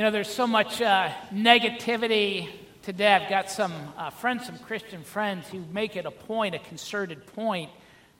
[0.00, 2.48] You know, there's so much uh, negativity
[2.80, 3.12] today.
[3.12, 7.26] I've got some uh, friends, some Christian friends, who make it a point, a concerted
[7.26, 7.70] point,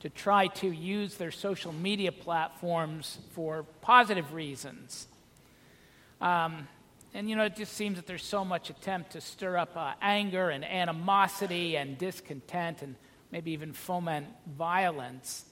[0.00, 5.08] to try to use their social media platforms for positive reasons.
[6.20, 6.68] Um,
[7.14, 9.94] and, you know, it just seems that there's so much attempt to stir up uh,
[10.02, 12.94] anger and animosity and discontent and
[13.33, 15.47] maybe even foment violence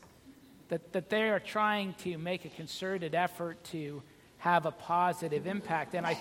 [0.68, 4.02] that, that they are trying to make a concerted effort to
[4.38, 5.94] have a positive impact.
[5.94, 6.16] And I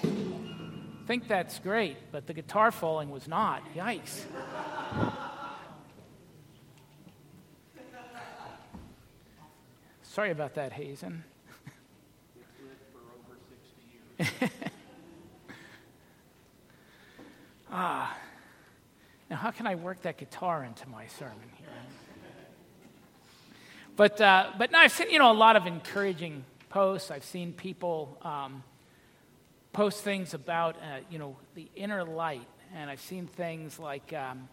[1.06, 3.64] think that's great, but the guitar falling was not.
[3.76, 4.24] Yikes.
[10.04, 11.24] Sorry about that, Hazen.
[17.72, 18.18] ah.
[19.30, 21.68] Now, how can I work that guitar into my sermon here?
[23.96, 27.12] But, uh, but now I've seen, you know, a lot of encouraging posts.
[27.12, 28.64] I've seen people um,
[29.74, 32.48] post things about, uh, you know, the inner light.
[32.76, 34.50] And I've seen things like um,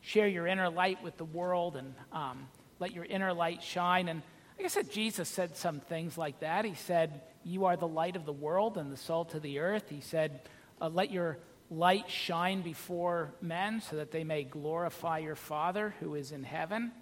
[0.00, 4.08] share your inner light with the world and um, let your inner light shine.
[4.08, 4.22] And
[4.62, 6.64] I said, Jesus said some things like that.
[6.64, 9.88] He said, You are the light of the world and the salt of the earth.
[9.88, 10.40] He said,
[10.80, 11.38] uh, Let your
[11.70, 16.92] light shine before men so that they may glorify your Father who is in heaven.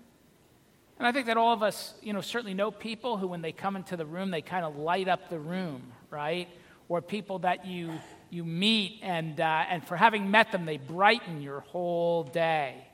[0.99, 3.53] And I think that all of us, you know, certainly know people who, when they
[3.53, 6.49] come into the room, they kind of light up the room, right?
[6.89, 7.93] Or people that you,
[8.31, 12.85] you meet, and, uh, and for having met them, they brighten your whole day.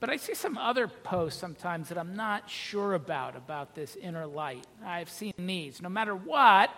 [0.00, 4.26] But I see some other posts sometimes that I'm not sure about, about this inner
[4.26, 4.66] light.
[4.84, 5.82] I've seen these.
[5.82, 6.70] No matter what,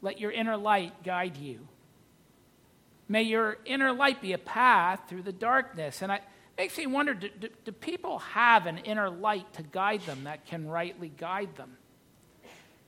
[0.00, 1.66] let your inner light guide you.
[3.08, 6.00] May your inner light be a path through the darkness.
[6.00, 6.20] And I,
[6.56, 10.46] makes me wonder do, do, do, people have an inner light to guide them that
[10.46, 11.76] can rightly guide them?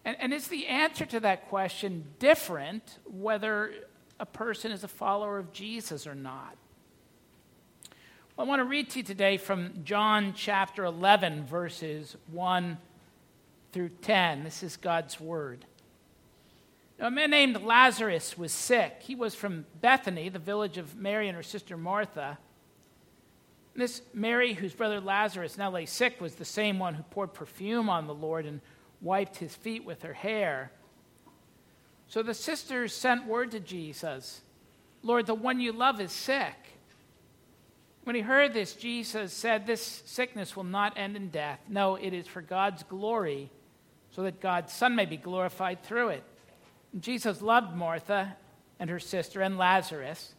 [0.04, 3.72] And, and is the answer to that question different whether
[4.20, 6.56] a person is a follower of Jesus or not?
[8.36, 12.76] Well, I want to read to you today from John chapter 11, verses 1
[13.72, 14.44] through 10.
[14.44, 15.64] This is God's word.
[16.98, 18.98] Now, a man named Lazarus was sick.
[19.00, 22.38] He was from Bethany, the village of Mary and her sister Martha.
[23.76, 27.90] This Mary, whose brother Lazarus now lay sick, was the same one who poured perfume
[27.90, 28.60] on the Lord and
[29.02, 30.72] wiped his feet with her hair.
[32.08, 34.42] So the sisters sent word to Jesus
[35.02, 36.54] Lord, the one you love is sick.
[38.02, 41.60] When he heard this, Jesus said, This sickness will not end in death.
[41.68, 43.50] No, it is for God's glory,
[44.10, 46.24] so that God's Son may be glorified through it.
[46.92, 48.36] And Jesus loved Martha
[48.80, 50.34] and her sister and Lazarus.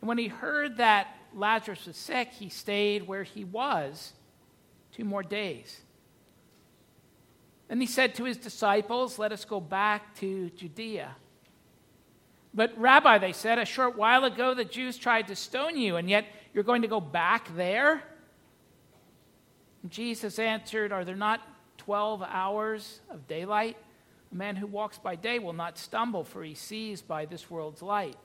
[0.00, 4.12] And when he heard that Lazarus was sick, he stayed where he was
[4.92, 5.80] two more days.
[7.68, 11.14] Then he said to his disciples, Let us go back to Judea.
[12.52, 16.10] But, Rabbi, they said, a short while ago the Jews tried to stone you, and
[16.10, 18.02] yet you're going to go back there?
[19.82, 21.40] And Jesus answered, Are there not
[21.78, 23.76] 12 hours of daylight?
[24.32, 27.82] A man who walks by day will not stumble, for he sees by this world's
[27.82, 28.16] light.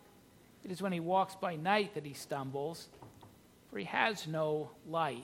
[0.66, 2.88] It is when he walks by night that he stumbles,
[3.70, 5.24] for he has no light.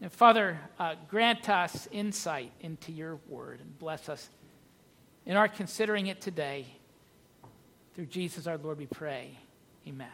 [0.00, 4.30] And Father, uh, grant us insight into your word and bless us
[5.26, 6.66] in our considering it today.
[7.96, 9.36] Through Jesus our Lord, we pray.
[9.86, 10.08] Amen.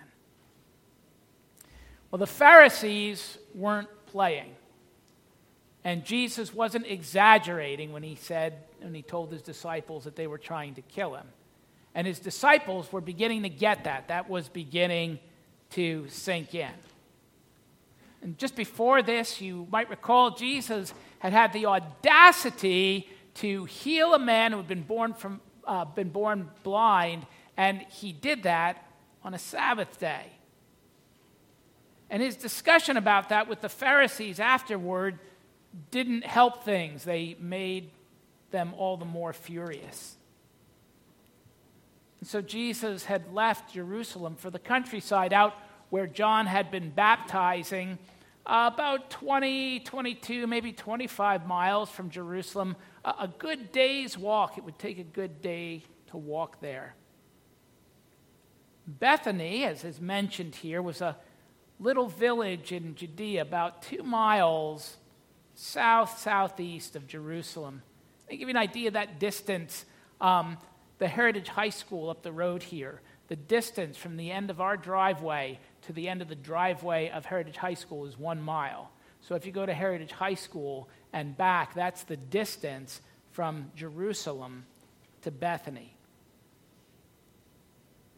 [2.11, 4.55] Well, the Pharisees weren't playing.
[5.85, 10.39] And Jesus wasn't exaggerating when he said, when he told his disciples that they were
[10.39, 11.27] trying to kill him.
[11.95, 14.09] And his disciples were beginning to get that.
[14.09, 15.19] That was beginning
[15.71, 16.71] to sink in.
[18.23, 24.19] And just before this, you might recall Jesus had had the audacity to heal a
[24.19, 27.27] man who had been born, from, uh, been born blind,
[27.57, 28.85] and he did that
[29.23, 30.33] on a Sabbath day.
[32.11, 35.19] And his discussion about that with the Pharisees afterward
[35.91, 37.91] didn't help things, they made
[38.51, 40.18] them all the more furious.
[42.21, 45.55] And so Jesus had left Jerusalem for the countryside out
[45.91, 47.99] where John had been baptizing,
[48.47, 52.77] uh, about 20, 22, maybe 25 miles from Jerusalem.
[53.05, 54.59] A, a good day's walk.
[54.59, 56.95] It would take a good day to walk there.
[58.87, 61.17] Bethany, as is mentioned here, was a
[61.79, 64.97] little village in Judea, about two miles
[65.55, 67.83] south southeast of Jerusalem.
[68.31, 69.85] To give you an idea of that distance,
[70.21, 70.57] um,
[70.99, 74.77] the Heritage High School up the road here, the distance from the end of our
[74.77, 78.91] driveway to the end of the driveway of Heritage High School is one mile.
[79.21, 83.01] So if you go to Heritage High School and back, that's the distance
[83.33, 84.65] from Jerusalem
[85.23, 85.95] to Bethany.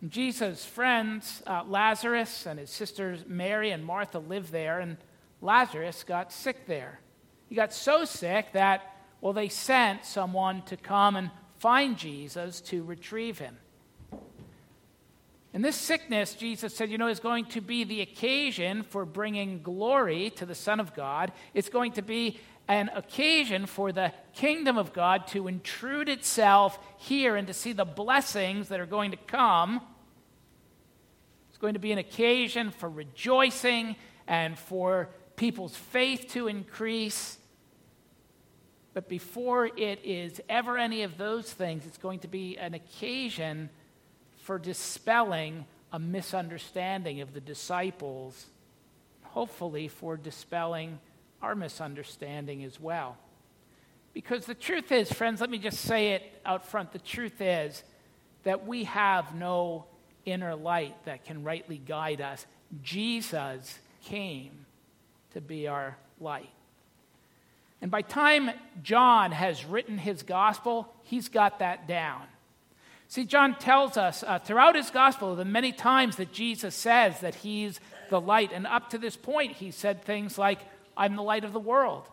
[0.08, 4.96] Jesus' friends, uh, Lazarus and his sisters Mary and Martha, lived there, and
[5.42, 7.00] Lazarus got sick there.
[7.48, 11.30] He got so sick that, well, they sent someone to come and
[11.60, 13.56] find Jesus to retrieve him.
[15.52, 19.62] And this sickness, Jesus said, you know, is going to be the occasion for bringing
[19.62, 21.32] glory to the Son of God.
[21.52, 27.36] It's going to be an occasion for the kingdom of God to intrude itself here
[27.36, 29.80] and to see the blessings that are going to come.
[31.50, 33.96] It's going to be an occasion for rejoicing
[34.26, 37.36] and for people's faith to increase.
[38.92, 43.70] But before it is ever any of those things, it's going to be an occasion
[44.38, 48.46] for dispelling a misunderstanding of the disciples,
[49.22, 50.98] hopefully, for dispelling
[51.42, 53.16] our misunderstanding as well.
[54.12, 57.82] Because the truth is, friends, let me just say it out front the truth is
[58.42, 59.84] that we have no
[60.24, 62.44] inner light that can rightly guide us.
[62.82, 64.66] Jesus came
[65.32, 66.50] to be our light.
[67.82, 68.50] And by time
[68.82, 72.22] John has written his gospel, he's got that down.
[73.08, 77.34] See, John tells us uh, throughout his gospel the many times that Jesus says that
[77.34, 78.52] he's the light.
[78.52, 80.60] And up to this point, he said things like,
[80.96, 82.08] I'm the light of the world.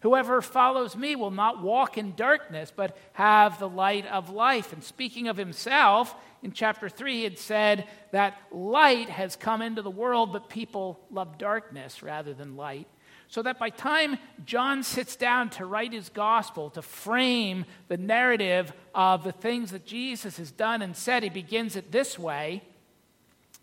[0.00, 4.72] Whoever follows me will not walk in darkness, but have the light of life.
[4.72, 9.82] And speaking of himself, in chapter 3, he had said that light has come into
[9.82, 12.86] the world, but people love darkness rather than light.
[13.30, 18.72] So that by time John sits down to write his gospel, to frame the narrative
[18.92, 22.64] of the things that Jesus has done and said, he begins it this way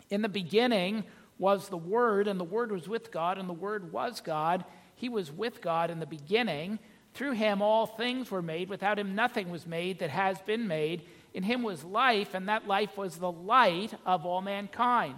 [0.08, 1.04] In the beginning
[1.38, 4.64] was the Word, and the Word was with God, and the Word was God.
[4.94, 6.78] He was with God in the beginning.
[7.12, 8.70] Through him all things were made.
[8.70, 11.02] Without him nothing was made that has been made.
[11.34, 15.16] In him was life, and that life was the light of all mankind.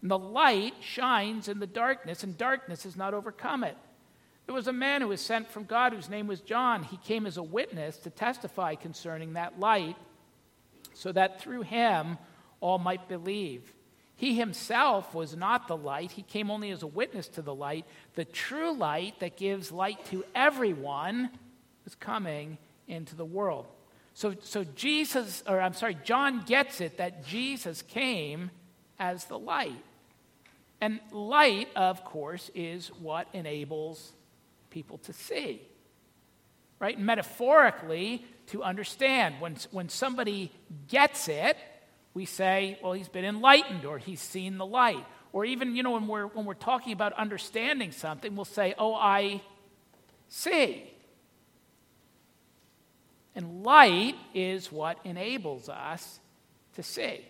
[0.00, 3.76] And the light shines in the darkness, and darkness has not overcome it.
[4.46, 6.82] There was a man who was sent from God whose name was John.
[6.82, 9.96] He came as a witness to testify concerning that light,
[10.94, 12.18] so that through him
[12.60, 13.72] all might believe.
[14.16, 17.86] He himself was not the light, he came only as a witness to the light.
[18.14, 21.30] The true light that gives light to everyone
[21.84, 23.66] was coming into the world.
[24.14, 28.50] So, so Jesus, or I'm sorry, John gets it that Jesus came
[28.98, 29.82] as the light.
[30.80, 34.12] And light, of course, is what enables
[34.72, 35.62] people to see.
[36.80, 36.98] Right?
[36.98, 39.36] Metaphorically, to understand.
[39.40, 40.50] When, when somebody
[40.88, 41.56] gets it,
[42.14, 45.04] we say, well, he's been enlightened or he's seen the light.
[45.32, 48.94] Or even, you know, when we're, when we're talking about understanding something, we'll say, oh,
[48.94, 49.40] I
[50.28, 50.90] see.
[53.34, 56.20] And light is what enables us
[56.74, 57.24] to see.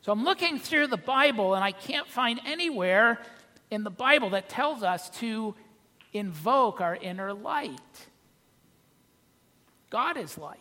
[0.00, 3.20] So I'm looking through the Bible and I can't find anywhere
[3.70, 5.54] in the Bible that tells us to
[6.12, 8.06] invoke our inner light.
[9.90, 10.58] God is light.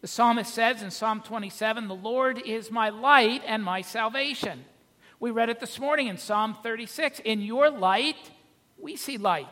[0.00, 4.64] The psalmist says in Psalm 27 The Lord is my light and my salvation.
[5.18, 8.30] We read it this morning in Psalm 36 In your light,
[8.78, 9.48] we see light.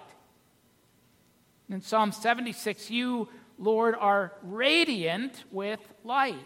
[1.71, 6.37] In Psalm 76, you, Lord, are radiant with light.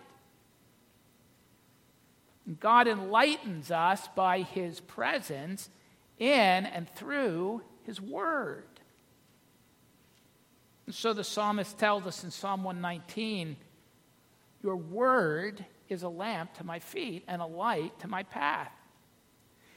[2.61, 5.69] God enlightens us by his presence
[6.19, 8.65] in and through his word.
[10.87, 13.57] And so the psalmist tells us in Psalm 119
[14.62, 18.73] your word is a lamp to my feet and a light to my path.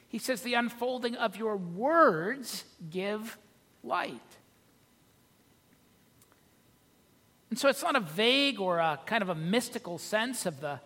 [0.07, 3.37] He says, The unfolding of your words give
[3.83, 4.19] light.
[7.49, 10.79] And so it's not a vague or a kind of a mystical sense of the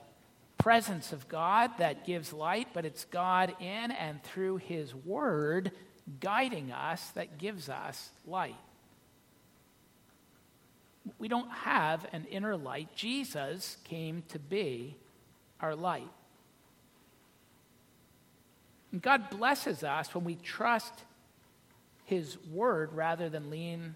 [0.63, 5.71] presence of God that gives light, but it's God in and through His Word
[6.19, 8.55] guiding us that gives us light
[11.19, 12.89] we don't have an inner light.
[12.95, 14.95] Jesus came to be
[15.59, 16.09] our light.
[18.91, 20.93] And God blesses us when we trust
[22.05, 23.95] His word rather than lean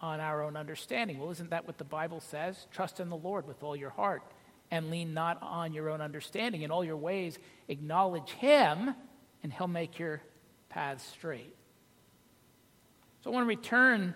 [0.00, 1.18] on our own understanding.
[1.18, 2.66] Well, isn't that what the Bible says?
[2.72, 4.22] Trust in the Lord with all your heart
[4.70, 6.62] and lean not on your own understanding.
[6.62, 8.94] In all your ways, acknowledge Him,
[9.42, 10.22] and He'll make your
[10.68, 11.54] paths straight.
[13.22, 14.14] So I want to return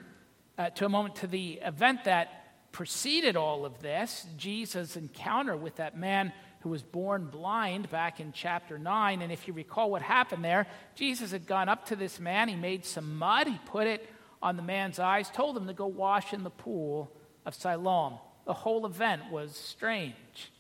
[0.59, 5.77] uh, to a moment to the event that preceded all of this Jesus' encounter with
[5.77, 9.21] that man who was born blind back in chapter 9.
[9.21, 12.55] And if you recall what happened there, Jesus had gone up to this man, he
[12.55, 14.09] made some mud, he put it
[14.41, 17.11] on the man's eyes, told him to go wash in the pool
[17.45, 18.19] of Siloam.
[18.45, 20.51] The whole event was strange,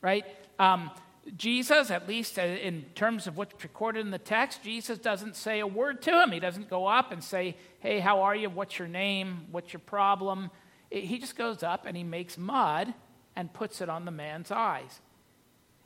[0.00, 0.24] right?
[0.58, 0.90] Um,
[1.36, 5.60] Jesus, at least uh, in terms of what's recorded in the text, Jesus doesn't say
[5.60, 6.32] a word to him.
[6.32, 8.50] He doesn't go up and say, Hey, how are you?
[8.50, 9.46] What's your name?
[9.50, 10.50] What's your problem?
[10.90, 12.92] He just goes up and he makes mud
[13.36, 15.00] and puts it on the man's eyes.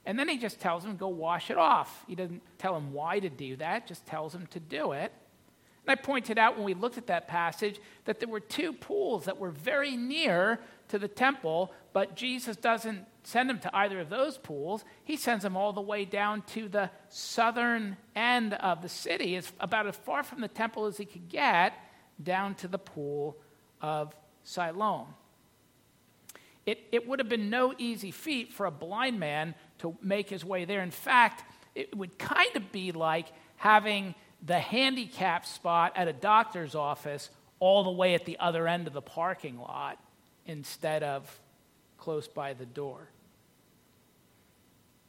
[0.05, 2.05] And then he just tells him, Go wash it off.
[2.09, 5.13] He doesn't tell him why to do that, just tells him to do it.
[5.87, 9.27] And I pointed out when we looked at that passage that there were two pools
[9.27, 14.09] that were very near to the temple, but Jesus doesn't send him to either of
[14.09, 14.85] those pools.
[15.05, 19.53] He sends him all the way down to the southern end of the city, as,
[19.59, 21.73] about as far from the temple as he could get,
[22.23, 23.37] down to the pool
[23.81, 24.15] of
[24.45, 25.09] Siloam.
[26.65, 30.45] It, it would have been no easy feat for a blind man to make his
[30.45, 30.83] way there.
[30.83, 33.27] In fact, it would kind of be like
[33.57, 34.15] having
[34.45, 38.93] the handicap spot at a doctor's office all the way at the other end of
[38.93, 39.99] the parking lot
[40.47, 41.41] instead of
[41.99, 43.09] close by the door.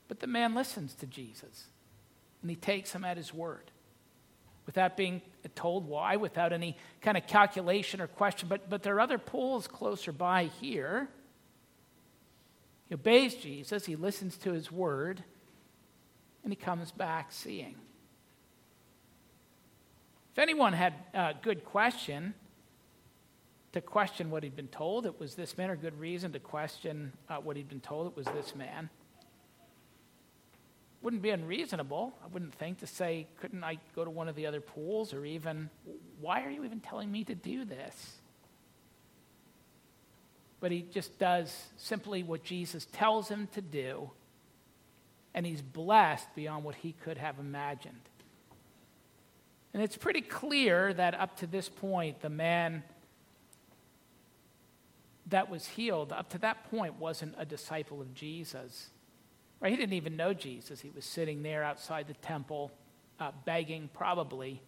[0.07, 1.65] But the man listens to Jesus
[2.41, 3.71] and he takes him at his word
[4.65, 5.21] without being
[5.55, 8.47] told why, without any kind of calculation or question.
[8.49, 11.07] But, but there are other pools closer by here.
[12.89, 15.23] He obeys Jesus, he listens to his word,
[16.43, 17.75] and he comes back seeing.
[20.33, 22.33] If anyone had a good question,
[23.77, 25.05] to question what he'd been told.
[25.05, 28.07] It was this man, or good reason to question uh, what he'd been told.
[28.07, 28.89] It was this man.
[31.03, 34.47] Wouldn't be unreasonable, I wouldn't think, to say, couldn't I go to one of the
[34.47, 35.69] other pools, or even,
[36.19, 38.15] why are you even telling me to do this?
[40.59, 44.09] But he just does simply what Jesus tells him to do,
[45.35, 48.09] and he's blessed beyond what he could have imagined.
[49.75, 52.81] And it's pretty clear that up to this point, the man
[55.29, 58.89] that was healed up to that point wasn't a disciple of Jesus.
[59.59, 59.71] Right?
[59.71, 60.79] He didn't even know Jesus.
[60.79, 62.71] He was sitting there outside the temple,
[63.19, 64.61] uh, begging, probably.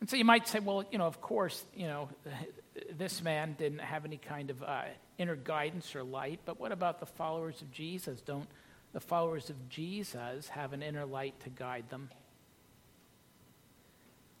[0.00, 2.08] And so you might say, well, you know, of course, you know,
[2.98, 4.82] this man didn't have any kind of uh,
[5.16, 8.20] inner guidance or light, but what about the followers of Jesus?
[8.20, 8.48] Don't
[8.92, 12.10] the followers of Jesus have an inner light to guide them?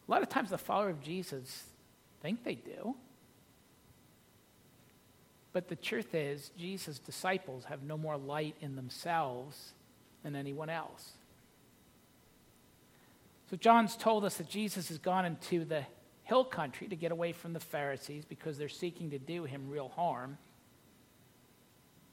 [0.06, 1.64] A lot of times the follower of Jesus
[2.20, 2.94] think they do.
[5.54, 9.72] But the truth is, Jesus' disciples have no more light in themselves
[10.24, 11.12] than anyone else.
[13.48, 15.86] So John's told us that Jesus has gone into the
[16.24, 19.90] hill country to get away from the Pharisees because they're seeking to do him real
[19.90, 20.38] harm.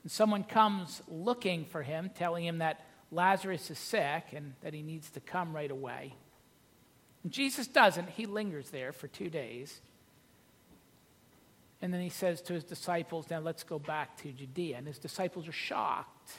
[0.03, 4.83] And someone comes looking for him, telling him that Lazarus is sick and that he
[4.83, 6.13] needs to come right away.
[7.23, 8.09] And Jesus doesn't.
[8.09, 9.81] He lingers there for two days.
[11.81, 14.77] And then he says to his disciples, Now let's go back to Judea.
[14.77, 16.33] And his disciples are shocked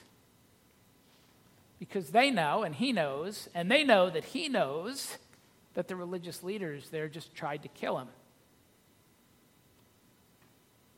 [1.78, 5.18] because they know, and he knows, and they know that he knows
[5.75, 8.06] that the religious leaders there just tried to kill him.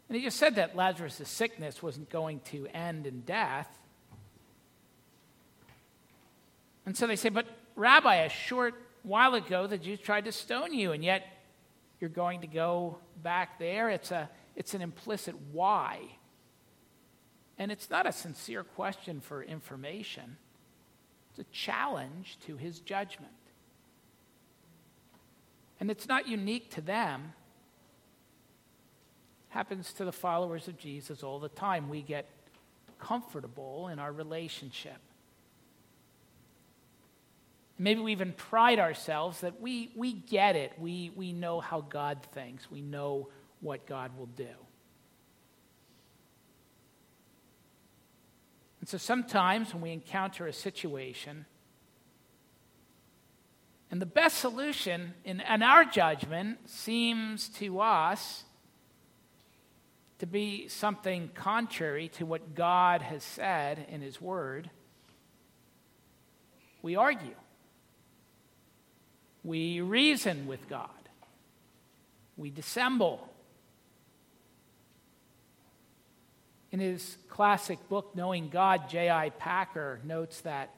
[0.09, 3.69] And he just said that Lazarus' sickness wasn't going to end in death.
[6.85, 7.47] And so they say, But
[7.77, 11.25] Rabbi, a short while ago the Jews tried to stone you, and yet
[12.05, 13.89] you're going to go back there.
[13.89, 16.01] It's, a, it's an implicit why.
[17.57, 20.37] And it's not a sincere question for information,
[21.31, 23.33] it's a challenge to his judgment.
[25.81, 27.33] And it's not unique to them.
[29.49, 31.89] happens to the followers of Jesus all the time.
[31.89, 32.29] We get
[32.99, 34.99] comfortable in our relationship.
[37.79, 40.73] Maybe we even pride ourselves that we, we get it.
[40.79, 42.71] We, we know how God thinks.
[42.71, 43.29] We know
[43.61, 44.47] what God will do.
[48.81, 51.47] And so sometimes when we encounter a situation,
[53.91, 58.45] and the best solution in, in our judgment seems to us
[60.19, 64.71] to be something contrary to what God has said in His Word,
[66.83, 67.35] we argue.
[69.45, 70.89] We reason with God.
[72.37, 73.29] We dissemble.
[76.73, 79.31] In his classic book, Knowing God, J.I.
[79.31, 80.71] Packer notes that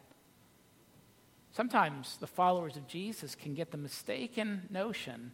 [1.53, 5.33] sometimes the followers of Jesus can get the mistaken notion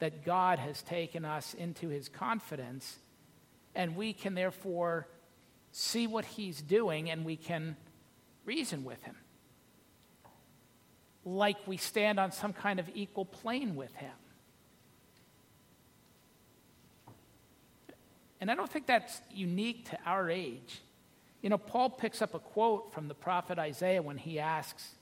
[0.00, 2.98] that God has taken us into his confidence,
[3.74, 5.06] and we can therefore
[5.70, 7.76] see what he's doing and we can
[8.44, 9.16] reason with him
[11.24, 14.10] like we stand on some kind of equal plane with Him.
[18.40, 20.80] And I don't think that's unique to our age.
[21.42, 24.96] You know, Paul picks up a quote from the prophet Isaiah when he asks,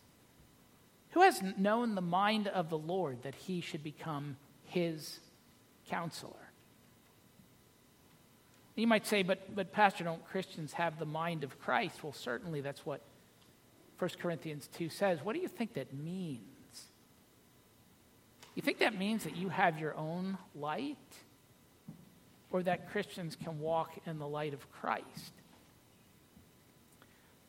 [1.12, 5.20] Who has known the mind of the Lord that he should become his
[5.88, 6.32] counselor?
[8.76, 12.02] You might say, but, but Pastor, don't Christians have the mind of Christ?
[12.02, 13.00] Well, certainly that's what
[14.00, 15.18] 1 Corinthians 2 says.
[15.22, 16.40] What do you think that means?
[18.54, 20.96] You think that means that you have your own light?
[22.50, 25.32] Or that Christians can walk in the light of Christ?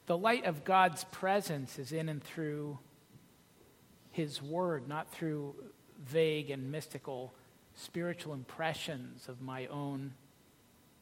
[0.07, 2.77] The light of God's presence is in and through
[4.11, 5.55] His Word, not through
[6.05, 7.33] vague and mystical
[7.75, 10.13] spiritual impressions of my own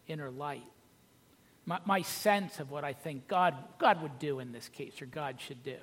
[0.08, 0.63] inner light.
[1.69, 5.05] My, my sense of what I think God, God would do in this case, or
[5.05, 5.77] God should do.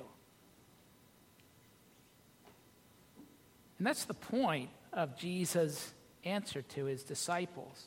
[3.79, 5.93] And that's the point of Jesus'
[6.25, 7.85] answer to his disciples.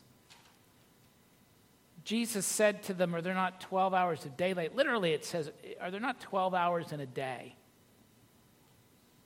[2.05, 4.77] Jesus said to them, Are there not 12 hours of daylight?
[4.77, 5.51] Literally, it says,
[5.81, 7.53] Are there not 12 hours in a day?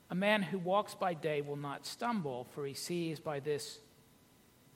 [0.10, 3.78] A man who walks by day will not stumble, for he sees by this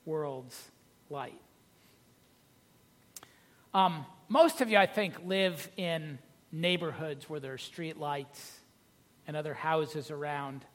[0.06, 0.70] world's
[1.10, 1.42] light.
[3.78, 6.18] Um, most of you, I think, live in
[6.52, 8.54] neighborhoods where there are streetlights
[9.28, 10.66] and other houses around.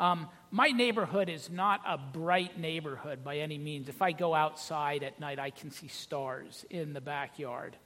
[0.00, 3.90] Um, my neighborhood is not a bright neighborhood by any means.
[3.90, 7.76] If I go outside at night, I can see stars in the backyard.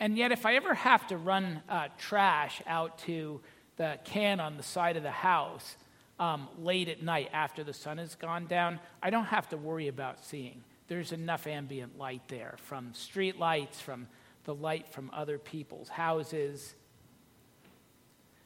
[0.00, 3.42] And yet, if I ever have to run uh, trash out to
[3.76, 5.76] the can on the side of the house
[6.18, 9.88] um, late at night after the sun has gone down, I don't have to worry
[9.88, 10.64] about seeing.
[10.88, 14.06] There's enough ambient light there from street lights, from
[14.44, 16.74] the light from other people's houses.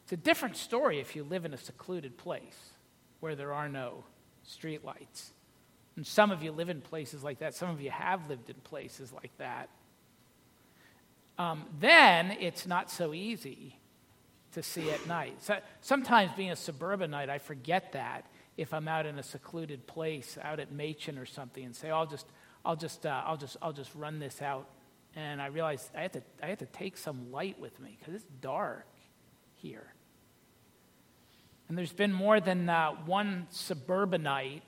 [0.04, 2.70] It's a different story if you live in a secluded place
[3.20, 4.04] where there are no
[4.48, 5.30] streetlights.
[5.96, 7.54] And some of you live in places like that.
[7.54, 9.68] Some of you have lived in places like that.
[11.38, 13.78] Um, then it's not so easy
[14.52, 15.34] to see at night.
[15.42, 18.26] So, sometimes being a suburbanite, I forget that
[18.60, 22.06] if I'm out in a secluded place, out at Machen or something, and say, "I'll
[22.06, 22.26] just,
[22.62, 24.68] I'll just, uh, I'll just, I'll just run this out,"
[25.16, 28.14] and I realize I have to, I have to take some light with me because
[28.14, 28.86] it's dark
[29.54, 29.94] here.
[31.68, 34.62] And there's been more than uh, one suburbanite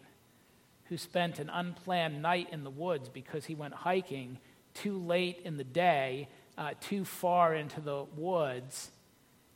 [0.85, 4.39] who spent an unplanned night in the woods because he went hiking
[4.73, 8.91] too late in the day, uh, too far into the woods,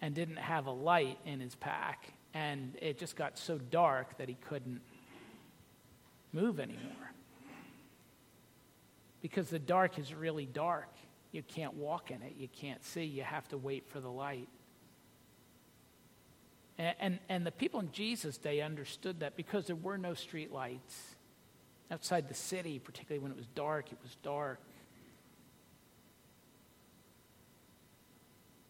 [0.03, 2.13] and didn't have a light in his pack.
[2.37, 4.83] And it just got so dark that he couldn't
[6.35, 7.13] move anymore.
[9.23, 10.91] Because the dark is really dark.
[11.33, 14.49] You can't walk in it, you can't see, you have to wait for the light.
[16.77, 20.53] And, and, and the people in Jesus' day understood that because there were no street
[20.53, 21.17] lights
[21.91, 24.61] outside the city, particularly when it was dark, it was dark.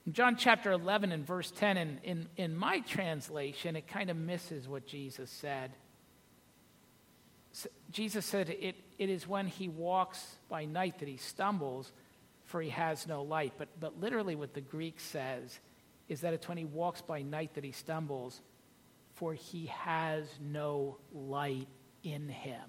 [0.06, 4.16] In John chapter 11 and verse 10, in, in, in my translation, it kind of
[4.16, 5.72] misses what Jesus said.
[7.90, 11.90] Jesus said, it, it is when he walks by night that he stumbles,
[12.44, 13.54] for he has no light.
[13.58, 15.58] But, but literally, what the Greek says
[16.08, 18.40] is that it's when he walks by night that he stumbles,
[19.14, 21.66] for he has no light
[22.04, 22.62] in him.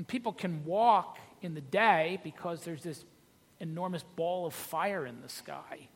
[0.00, 3.04] And people can walk in the day because there's this
[3.58, 5.88] enormous ball of fire in the sky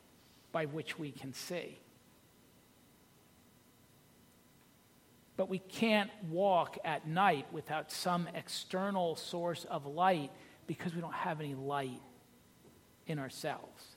[0.51, 1.79] by which we can see.
[5.37, 10.29] But we can't walk at night without some external source of light
[10.67, 12.03] because we don't have any light
[13.07, 13.95] in ourselves.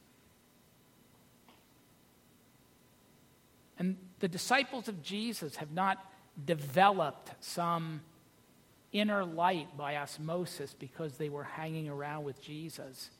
[3.78, 5.98] And the disciples of Jesus have not
[6.46, 8.00] developed some
[8.92, 13.10] inner light by osmosis because they were hanging around with Jesus.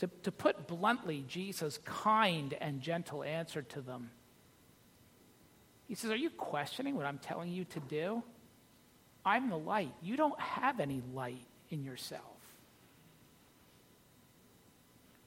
[0.00, 4.10] To, to put bluntly, Jesus' kind and gentle answer to them.
[5.88, 8.22] He says, Are you questioning what I'm telling you to do?
[9.24, 9.92] I'm the light.
[10.00, 12.22] You don't have any light in yourself.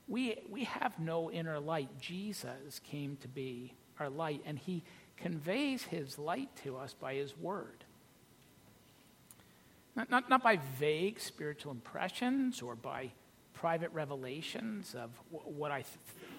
[0.07, 1.89] We, we have no inner light.
[1.99, 4.83] Jesus came to be our light, and he
[5.17, 7.83] conveys his light to us by his word.
[9.95, 13.11] Not, not, not by vague spiritual impressions or by
[13.53, 15.87] private revelations of w- what I th-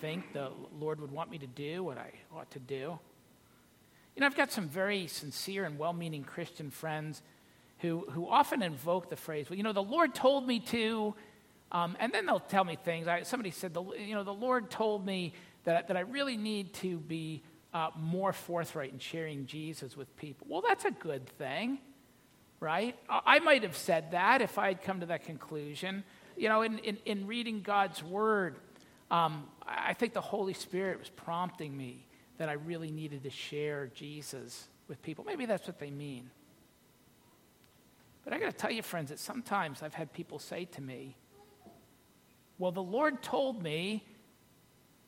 [0.01, 2.99] think the Lord would want me to do, what I ought to do.
[4.15, 7.23] You know, I've got some very sincere and well meaning Christian friends
[7.79, 11.15] who, who often invoke the phrase, well, you know, the Lord told me to,
[11.73, 13.09] um, and then they'll tell me things.
[13.09, 15.33] I, somebody said, the, you know, the Lord told me
[15.65, 20.47] that, that I really need to be uh, more forthright in sharing Jesus with people.
[20.49, 21.79] Well, that's a good thing,
[22.65, 22.97] right?
[23.11, 26.03] I might have said that if I had come to that conclusion.
[26.35, 28.57] You know, in, in, in reading God's word,
[29.11, 32.07] um, I think the Holy Spirit was prompting me
[32.39, 35.25] that I really needed to share Jesus with people.
[35.25, 36.31] Maybe that's what they mean.
[38.25, 41.17] But I got to tell you, friends, that sometimes I've had people say to me,
[42.59, 44.03] Well, the Lord told me,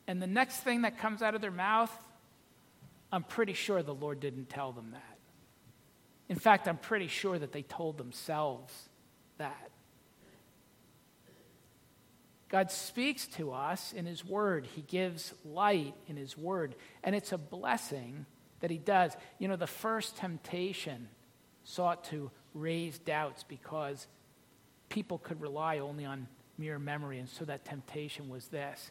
[0.07, 1.91] and the next thing that comes out of their mouth,
[3.11, 5.16] I'm pretty sure the Lord didn't tell them that.
[6.29, 8.73] In fact, I'm pretty sure that they told themselves
[9.39, 9.71] that.
[12.49, 14.67] God speaks to us in His Word.
[14.75, 16.77] He gives light in His Word.
[17.03, 18.27] And it's a blessing
[18.61, 19.17] that He does.
[19.39, 21.09] You know, the first temptation
[21.65, 24.07] sought to raise doubts because
[24.89, 27.19] people could rely only on mere memory.
[27.19, 28.91] And so that temptation was this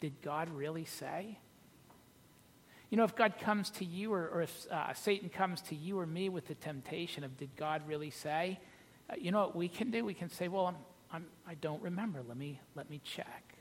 [0.00, 1.38] Did God really say?
[2.90, 5.98] You know, if God comes to you, or, or if uh, Satan comes to you
[5.98, 8.60] or me with the temptation of, Did God really say?
[9.10, 10.04] Uh, you know what we can do?
[10.04, 10.76] We can say, Well, I'm,
[11.12, 12.22] I'm, I don't remember.
[12.26, 13.54] Let me, let me check.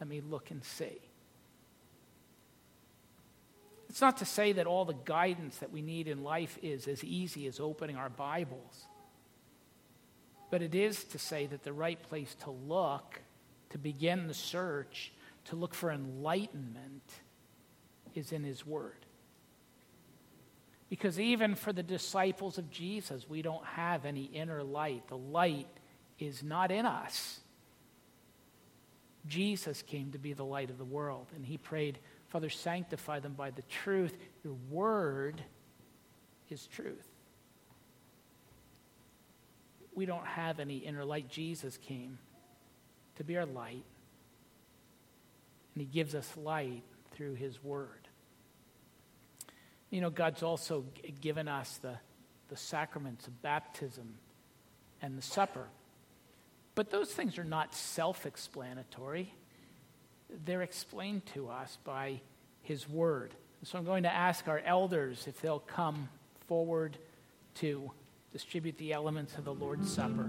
[0.00, 1.00] Let me look and see.
[3.88, 7.02] It's not to say that all the guidance that we need in life is as
[7.02, 8.86] easy as opening our Bibles.
[10.50, 13.20] But it is to say that the right place to look,
[13.70, 15.12] to begin the search,
[15.46, 17.02] to look for enlightenment,
[18.16, 19.06] is in His Word.
[20.88, 25.08] Because even for the disciples of Jesus, we don't have any inner light.
[25.08, 25.68] The light
[26.18, 27.40] is not in us.
[29.26, 31.98] Jesus came to be the light of the world, and He prayed
[32.28, 34.16] Father, sanctify them by the truth.
[34.42, 35.42] Your word
[36.50, 37.06] is truth.
[39.94, 41.28] We don't have any inner light.
[41.28, 42.18] Jesus came
[43.16, 43.84] to be our light,
[45.74, 48.05] and He gives us light through His word.
[49.90, 50.84] You know, God's also
[51.20, 51.96] given us the,
[52.48, 54.14] the sacraments of baptism
[55.00, 55.66] and the supper.
[56.74, 59.32] But those things are not self explanatory
[60.44, 62.20] they're explained to us by
[62.62, 63.32] His Word.
[63.62, 66.08] So I'm going to ask our elders if they'll come
[66.46, 66.96] forward
[67.56, 67.90] to
[68.32, 70.28] distribute the elements of the Lord's Supper.